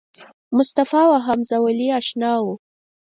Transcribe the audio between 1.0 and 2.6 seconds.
او همزولی آشنا و.